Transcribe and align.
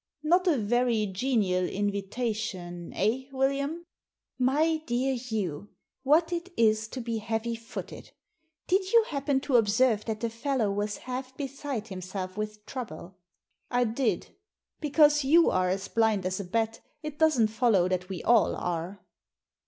"Not 0.23 0.47
a 0.47 0.57
very 0.57 1.05
genial 1.05 1.63
invitation— 1.63 2.91
eh, 2.95 3.25
William?" 3.31 3.85
"My 4.51 4.77
dear 4.87 5.13
Hugh, 5.13 5.69
what 6.01 6.33
it 6.33 6.51
is 6.57 6.87
to 6.87 7.01
be 7.01 7.19
heavy 7.19 7.53
footed. 7.55 8.09
Did 8.65 8.91
you 8.93 9.03
happen 9.09 9.41
to 9.41 9.57
observe 9.57 10.05
that 10.05 10.21
the 10.21 10.31
fellow 10.31 10.71
was 10.71 10.97
half 11.05 11.37
beside 11.37 11.89
himself 11.89 12.35
with 12.35 12.65
trouble?" 12.65 13.19
''I 13.71 13.93
did. 13.93 14.29
Because 14.79 15.23
you 15.23 15.51
are 15.51 15.69
as 15.69 15.87
blind 15.87 16.25
as 16.25 16.39
a 16.39 16.45
bat 16.45 16.79
it 17.03 17.19
doesn't 17.19 17.49
follow 17.49 17.87
that 17.87 18.09
we 18.09 18.23
all 18.23 18.55
are." 18.55 19.05